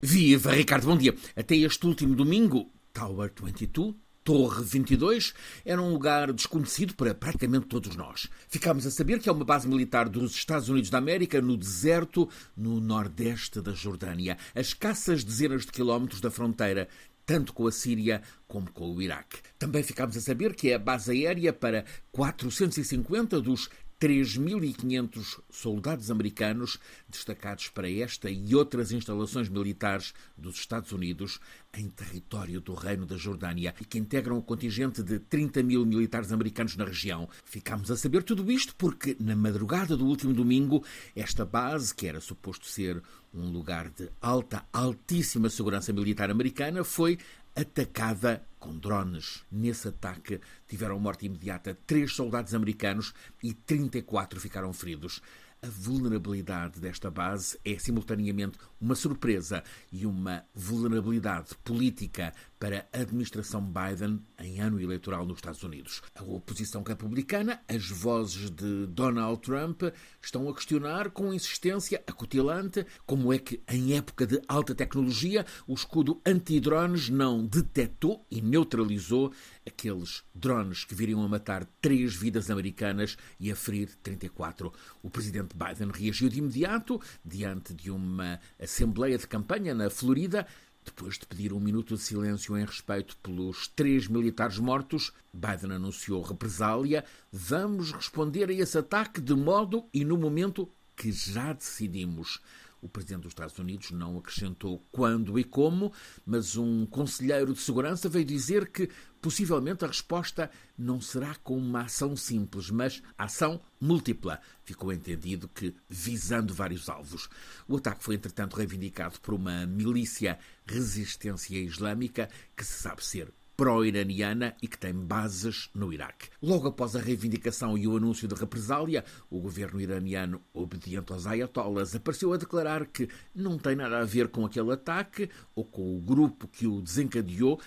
Viva, 0.00 0.52
Ricardo, 0.52 0.86
bom 0.86 0.96
dia. 0.96 1.12
Até 1.34 1.56
este 1.56 1.84
último 1.84 2.14
domingo, 2.14 2.70
Tower 2.92 3.32
22, 3.42 3.96
Torre 4.22 4.62
22, 4.62 5.34
era 5.64 5.82
um 5.82 5.90
lugar 5.90 6.32
desconhecido 6.32 6.94
para 6.94 7.16
praticamente 7.16 7.66
todos 7.66 7.96
nós. 7.96 8.28
Ficámos 8.48 8.86
a 8.86 8.92
saber 8.92 9.18
que 9.18 9.28
é 9.28 9.32
uma 9.32 9.44
base 9.44 9.66
militar 9.66 10.08
dos 10.08 10.36
Estados 10.36 10.68
Unidos 10.68 10.88
da 10.88 10.98
América 10.98 11.42
no 11.42 11.56
deserto, 11.56 12.28
no 12.56 12.78
nordeste 12.78 13.60
da 13.60 13.72
Jordânia, 13.72 14.38
a 14.54 14.60
escassas 14.60 15.24
dezenas 15.24 15.66
de 15.66 15.72
quilómetros 15.72 16.20
da 16.20 16.30
fronteira 16.30 16.88
tanto 17.26 17.52
com 17.52 17.66
a 17.66 17.72
Síria 17.72 18.22
como 18.46 18.70
com 18.70 18.94
o 18.94 19.02
Iraque. 19.02 19.40
Também 19.58 19.82
ficámos 19.82 20.16
a 20.16 20.20
saber 20.20 20.54
que 20.54 20.70
é 20.70 20.76
a 20.76 20.78
base 20.78 21.10
aérea 21.10 21.52
para 21.52 21.84
450 22.10 23.38
dos 23.42 23.68
3.500 24.00 25.40
soldados 25.50 26.10
americanos 26.10 26.78
destacados 27.08 27.68
para 27.68 27.90
esta 27.90 28.30
e 28.30 28.54
outras 28.54 28.92
instalações 28.92 29.48
militares 29.48 30.14
dos 30.36 30.56
Estados 30.56 30.92
Unidos 30.92 31.40
em 31.74 31.88
território 31.88 32.60
do 32.60 32.74
Reino 32.74 33.04
da 33.04 33.16
Jordânia 33.16 33.74
e 33.80 33.84
que 33.84 33.98
integram 33.98 34.38
um 34.38 34.40
contingente 34.40 35.02
de 35.02 35.18
30 35.18 35.62
mil 35.62 35.84
militares 35.84 36.30
americanos 36.30 36.76
na 36.76 36.84
região. 36.84 37.28
Ficámos 37.44 37.90
a 37.90 37.96
saber 37.96 38.22
tudo 38.22 38.50
isto 38.50 38.74
porque, 38.76 39.16
na 39.18 39.34
madrugada 39.34 39.96
do 39.96 40.06
último 40.06 40.32
domingo, 40.32 40.84
esta 41.14 41.44
base, 41.44 41.94
que 41.94 42.06
era 42.06 42.20
suposto 42.20 42.66
ser 42.66 43.02
um 43.34 43.50
lugar 43.50 43.90
de 43.90 44.08
alta, 44.20 44.64
altíssima 44.72 45.50
segurança 45.50 45.92
militar 45.92 46.30
americana, 46.30 46.84
foi 46.84 47.18
atacada 47.54 48.46
com 48.58 48.76
drones. 48.76 49.44
Nesse 49.50 49.88
ataque 49.88 50.40
tiveram 50.66 50.98
morte 50.98 51.26
imediata 51.26 51.78
três 51.86 52.14
soldados 52.14 52.54
americanos 52.54 53.14
e 53.42 53.52
34 53.52 54.40
ficaram 54.40 54.72
feridos. 54.72 55.22
A 55.60 55.66
vulnerabilidade 55.68 56.78
desta 56.78 57.10
base 57.10 57.58
é 57.64 57.76
simultaneamente 57.78 58.58
uma 58.80 58.94
surpresa 58.94 59.64
e 59.90 60.06
uma 60.06 60.44
vulnerabilidade 60.54 61.56
política 61.64 62.32
para 62.58 62.88
a 62.92 62.98
administração 63.00 63.62
Biden 63.62 64.20
em 64.38 64.60
ano 64.60 64.80
eleitoral 64.80 65.24
nos 65.24 65.38
Estados 65.38 65.62
Unidos. 65.62 66.02
A 66.14 66.22
oposição 66.24 66.82
republicana, 66.82 67.60
as 67.68 67.88
vozes 67.88 68.50
de 68.50 68.86
Donald 68.86 69.40
Trump, 69.40 69.82
estão 70.20 70.48
a 70.48 70.54
questionar 70.54 71.10
com 71.10 71.32
insistência 71.32 72.02
acutilante 72.06 72.84
como 73.06 73.32
é 73.32 73.38
que, 73.38 73.62
em 73.68 73.96
época 73.96 74.26
de 74.26 74.40
alta 74.48 74.74
tecnologia, 74.74 75.46
o 75.66 75.74
escudo 75.74 76.20
anti-drones 76.26 77.08
não 77.08 77.46
detectou 77.46 78.26
e 78.30 78.40
neutralizou 78.40 79.32
aqueles 79.66 80.24
drones 80.34 80.84
que 80.84 80.94
viriam 80.94 81.22
a 81.22 81.28
matar 81.28 81.64
três 81.80 82.14
vidas 82.14 82.50
americanas 82.50 83.16
e 83.38 83.50
a 83.50 83.56
ferir 83.56 83.94
34. 84.02 84.72
O 85.02 85.10
presidente 85.10 85.54
Biden 85.54 85.90
reagiu 85.92 86.28
de 86.28 86.38
imediato 86.38 87.00
diante 87.24 87.74
de 87.74 87.90
uma 87.90 88.40
assembleia 88.58 89.18
de 89.18 89.26
campanha 89.26 89.74
na 89.74 89.90
Florida 89.90 90.46
depois 90.84 91.18
de 91.18 91.26
pedir 91.26 91.52
um 91.52 91.60
minuto 91.60 91.94
de 91.94 92.02
silêncio 92.02 92.56
em 92.56 92.64
respeito 92.64 93.16
pelos 93.18 93.68
três 93.68 94.08
militares 94.08 94.58
mortos, 94.58 95.12
Biden 95.32 95.72
anunciou 95.72 96.22
represália. 96.22 97.04
Vamos 97.30 97.92
responder 97.92 98.48
a 98.48 98.52
esse 98.52 98.78
ataque 98.78 99.20
de 99.20 99.34
modo 99.34 99.84
e 99.92 100.04
no 100.04 100.16
momento 100.16 100.68
que 100.96 101.12
já 101.12 101.52
decidimos. 101.52 102.40
O 102.80 102.88
presidente 102.88 103.22
dos 103.22 103.32
Estados 103.32 103.58
Unidos 103.58 103.90
não 103.90 104.18
acrescentou 104.18 104.86
quando 104.92 105.38
e 105.38 105.44
como, 105.44 105.92
mas 106.24 106.56
um 106.56 106.86
conselheiro 106.86 107.52
de 107.52 107.60
segurança 107.60 108.08
veio 108.08 108.24
dizer 108.24 108.70
que 108.70 108.88
possivelmente 109.20 109.84
a 109.84 109.88
resposta 109.88 110.50
não 110.76 111.00
será 111.00 111.34
com 111.36 111.56
uma 111.56 111.82
ação 111.82 112.16
simples, 112.16 112.70
mas 112.70 113.02
ação 113.16 113.60
múltipla. 113.80 114.40
Ficou 114.64 114.92
entendido 114.92 115.48
que 115.48 115.74
visando 115.88 116.54
vários 116.54 116.88
alvos. 116.88 117.28
O 117.66 117.76
ataque 117.76 118.04
foi, 118.04 118.14
entretanto, 118.14 118.56
reivindicado 118.56 119.20
por 119.20 119.34
uma 119.34 119.66
milícia 119.66 120.38
resistência 120.64 121.58
islâmica 121.58 122.28
que 122.56 122.64
se 122.64 122.80
sabe 122.80 123.04
ser 123.04 123.32
pró-iraniana 123.58 124.54
e 124.62 124.68
que 124.68 124.78
tem 124.78 124.94
bases 124.94 125.68
no 125.74 125.92
Iraque. 125.92 126.28
Logo 126.40 126.68
após 126.68 126.94
a 126.94 127.00
reivindicação 127.00 127.76
e 127.76 127.88
o 127.88 127.96
anúncio 127.96 128.28
de 128.28 128.34
represália, 128.36 129.04
o 129.28 129.40
governo 129.40 129.80
iraniano, 129.80 130.40
obediente 130.54 131.12
aos 131.12 131.26
ayatollahs, 131.26 131.92
apareceu 131.92 132.32
a 132.32 132.36
declarar 132.36 132.86
que 132.86 133.08
não 133.34 133.58
tem 133.58 133.74
nada 133.74 133.98
a 133.98 134.04
ver 134.04 134.28
com 134.28 134.46
aquele 134.46 134.70
ataque 134.70 135.28
ou 135.56 135.64
com 135.64 135.96
o 135.96 136.00
grupo 136.00 136.46
que 136.46 136.68
o 136.68 136.80
desencadeou, 136.80 137.60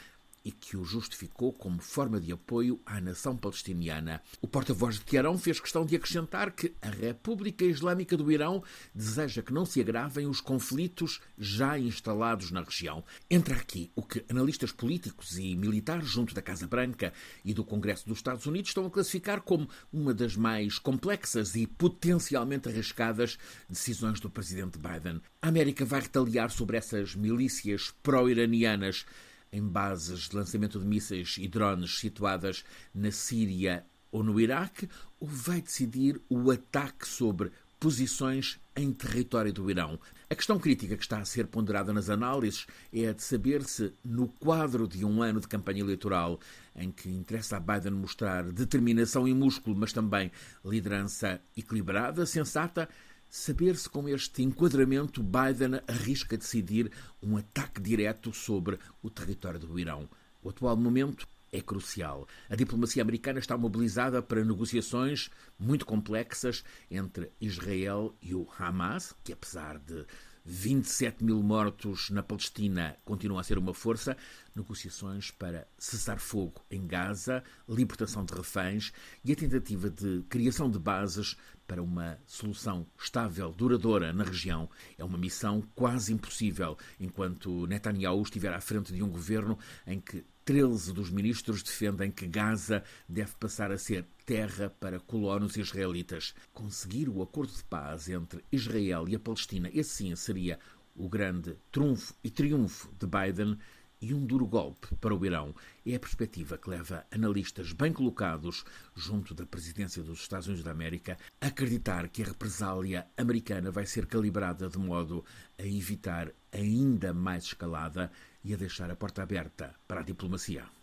e 0.43 0.51
que 0.51 0.75
o 0.75 0.83
justificou 0.83 1.53
como 1.53 1.81
forma 1.81 2.19
de 2.19 2.31
apoio 2.31 2.79
à 2.85 2.99
nação 2.99 3.35
palestiniana. 3.37 4.21
O 4.41 4.47
porta-voz 4.47 4.95
de 4.95 5.01
Teherão 5.01 5.37
fez 5.37 5.59
questão 5.59 5.85
de 5.85 5.95
acrescentar 5.95 6.51
que 6.51 6.73
a 6.81 6.89
República 6.89 7.63
Islâmica 7.63 8.17
do 8.17 8.31
Irão 8.31 8.63
deseja 8.93 9.41
que 9.41 9.53
não 9.53 9.65
se 9.65 9.79
agravem 9.79 10.27
os 10.27 10.41
conflitos 10.41 11.19
já 11.37 11.77
instalados 11.77 12.51
na 12.51 12.61
região. 12.61 13.03
Entra 13.29 13.55
aqui 13.55 13.91
o 13.95 14.01
que 14.01 14.25
analistas 14.29 14.71
políticos 14.71 15.37
e 15.37 15.55
militares 15.55 16.07
junto 16.07 16.33
da 16.33 16.41
Casa 16.41 16.67
Branca 16.67 17.13
e 17.45 17.53
do 17.53 17.63
Congresso 17.63 18.07
dos 18.07 18.17
Estados 18.17 18.45
Unidos 18.45 18.69
estão 18.69 18.85
a 18.85 18.91
classificar 18.91 19.41
como 19.41 19.69
uma 19.91 20.13
das 20.13 20.35
mais 20.35 20.79
complexas 20.79 21.55
e 21.55 21.67
potencialmente 21.67 22.67
arriscadas 22.67 23.37
decisões 23.69 24.19
do 24.19 24.29
presidente 24.29 24.77
Biden. 24.77 25.21
A 25.41 25.47
América 25.47 25.85
vai 25.85 26.01
retaliar 26.01 26.49
sobre 26.51 26.77
essas 26.77 27.15
milícias 27.15 27.93
pró-iranianas 28.01 29.05
em 29.51 29.61
bases 29.61 30.29
de 30.29 30.35
lançamento 30.35 30.79
de 30.79 30.85
mísseis 30.85 31.35
e 31.37 31.47
drones 31.47 31.99
situadas 31.99 32.63
na 32.93 33.11
Síria 33.11 33.85
ou 34.11 34.23
no 34.23 34.39
Iraque, 34.39 34.89
ou 35.19 35.27
vai 35.27 35.61
decidir 35.61 36.21
o 36.29 36.51
ataque 36.51 37.07
sobre 37.07 37.51
posições 37.79 38.59
em 38.75 38.93
território 38.93 39.51
do 39.51 39.69
Irão. 39.69 39.99
A 40.29 40.35
questão 40.35 40.59
crítica 40.59 40.95
que 40.95 41.01
está 41.01 41.17
a 41.17 41.25
ser 41.25 41.47
ponderada 41.47 41.91
nas 41.91 42.09
análises 42.09 42.67
é 42.93 43.07
a 43.07 43.13
de 43.13 43.23
saber 43.23 43.63
se, 43.63 43.91
no 44.05 44.27
quadro 44.27 44.87
de 44.87 45.03
um 45.03 45.21
ano 45.23 45.41
de 45.41 45.47
campanha 45.47 45.81
eleitoral, 45.81 46.39
em 46.75 46.91
que 46.91 47.09
interessa 47.09 47.57
a 47.57 47.59
Biden 47.59 47.93
mostrar 47.93 48.43
determinação 48.51 49.27
e 49.27 49.33
músculo, 49.33 49.75
mas 49.75 49.91
também 49.91 50.31
liderança 50.63 51.41
equilibrada, 51.57 52.25
sensata, 52.25 52.87
saber 53.31 53.77
se 53.77 53.89
com 53.89 54.09
este 54.09 54.43
enquadramento 54.43 55.23
Biden 55.23 55.79
arrisca 55.87 56.37
decidir 56.37 56.91
um 57.23 57.37
ataque 57.37 57.81
direto 57.81 58.33
sobre 58.33 58.77
o 59.01 59.09
território 59.09 59.57
do 59.57 59.79
Irão. 59.79 60.09
O 60.43 60.49
atual 60.49 60.75
momento 60.75 61.25
é 61.49 61.61
crucial. 61.61 62.27
A 62.49 62.55
diplomacia 62.55 63.01
americana 63.01 63.39
está 63.39 63.57
mobilizada 63.57 64.21
para 64.21 64.43
negociações 64.43 65.29
muito 65.57 65.85
complexas 65.85 66.63
entre 66.89 67.31
Israel 67.39 68.13
e 68.21 68.35
o 68.35 68.47
Hamas, 68.59 69.15
que 69.23 69.31
apesar 69.31 69.79
de 69.79 70.05
27 70.43 71.23
mil 71.23 71.41
mortos 71.43 72.09
na 72.09 72.23
Palestina 72.23 72.97
continua 73.05 73.41
a 73.41 73.43
ser 73.43 73.57
uma 73.57 73.73
força. 73.73 74.17
Negociações 74.55 75.31
para 75.31 75.67
cessar 75.77 76.19
fogo 76.19 76.61
em 76.69 76.85
Gaza, 76.85 77.43
libertação 77.69 78.25
de 78.25 78.33
reféns 78.33 78.91
e 79.23 79.31
a 79.31 79.35
tentativa 79.35 79.89
de 79.89 80.23
criação 80.29 80.69
de 80.69 80.79
bases 80.79 81.37
para 81.71 81.81
uma 81.81 82.19
solução 82.27 82.85
estável, 83.01 83.49
duradoura 83.53 84.11
na 84.11 84.25
região. 84.25 84.69
É 84.97 85.05
uma 85.05 85.17
missão 85.17 85.63
quase 85.73 86.11
impossível 86.11 86.77
enquanto 86.99 87.65
Netanyahu 87.65 88.21
estiver 88.23 88.53
à 88.53 88.59
frente 88.59 88.91
de 88.91 89.01
um 89.01 89.09
governo 89.09 89.57
em 89.87 89.97
que 89.97 90.25
13 90.43 90.91
dos 90.91 91.09
ministros 91.09 91.63
defendem 91.63 92.11
que 92.11 92.27
Gaza 92.27 92.83
deve 93.07 93.31
passar 93.39 93.71
a 93.71 93.77
ser 93.77 94.05
terra 94.25 94.69
para 94.81 94.99
colonos 94.99 95.55
israelitas. 95.55 96.35
Conseguir 96.51 97.07
o 97.07 97.21
acordo 97.21 97.53
de 97.53 97.63
paz 97.63 98.09
entre 98.09 98.43
Israel 98.51 99.07
e 99.07 99.15
a 99.15 99.19
Palestina, 99.19 99.69
esse 99.73 99.91
sim 99.91 100.13
seria 100.17 100.59
o 100.93 101.07
grande 101.07 101.55
trunfo 101.71 102.13
e 102.21 102.29
triunfo 102.29 102.93
de 102.99 103.07
Biden 103.07 103.57
e 104.01 104.13
um 104.13 104.25
duro 104.25 104.47
golpe 104.47 104.87
para 104.95 105.13
o 105.13 105.25
Irão. 105.25 105.53
É 105.85 105.95
a 105.95 105.99
perspectiva 105.99 106.57
que 106.57 106.69
leva 106.69 107.05
analistas 107.11 107.71
bem 107.71 107.93
colocados 107.93 108.65
junto 108.95 109.33
da 109.33 109.45
presidência 109.45 110.01
dos 110.01 110.21
Estados 110.21 110.47
Unidos 110.47 110.63
da 110.63 110.71
América 110.71 111.17
a 111.39 111.47
acreditar 111.47 112.09
que 112.09 112.23
a 112.23 112.25
represália 112.25 113.07
americana 113.15 113.69
vai 113.69 113.85
ser 113.85 114.05
calibrada 114.07 114.67
de 114.67 114.77
modo 114.77 115.23
a 115.59 115.63
evitar 115.63 116.31
ainda 116.51 117.13
mais 117.13 117.43
escalada 117.43 118.11
e 118.43 118.53
a 118.53 118.57
deixar 118.57 118.89
a 118.89 118.95
porta 118.95 119.21
aberta 119.21 119.75
para 119.87 120.01
a 120.01 120.03
diplomacia. 120.03 120.80